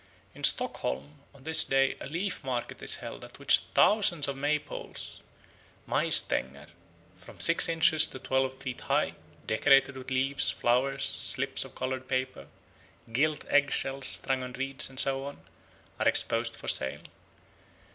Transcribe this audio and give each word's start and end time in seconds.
In 0.33 0.43
Stockholm 0.43 1.19
on 1.31 1.43
this 1.43 1.63
day 1.63 1.93
a 2.01 2.07
leaf 2.07 2.43
market 2.43 2.81
is 2.81 2.95
held 2.95 3.23
at 3.23 3.37
which 3.37 3.59
thousands 3.75 4.27
of 4.27 4.35
May 4.35 4.57
poles 4.57 5.21
(Maj 5.85 6.13
Stanger), 6.15 6.65
from 7.19 7.39
six 7.39 7.69
inches 7.69 8.07
to 8.07 8.17
twelve 8.17 8.57
feet 8.59 8.81
high, 8.81 9.13
decorated 9.45 9.95
with 9.97 10.09
leaves, 10.09 10.49
flowers, 10.49 11.05
slips 11.05 11.63
of 11.63 11.75
coloured 11.75 12.07
paper, 12.07 12.47
gilt 13.13 13.45
egg 13.45 13.71
shells 13.71 14.07
strung 14.07 14.41
on 14.41 14.53
reeds, 14.53 14.89
and 14.89 14.99
so 14.99 15.23
on, 15.23 15.39
are 15.99 16.07
exposed 16.07 16.55
for 16.55 16.67
sale. 16.67 17.01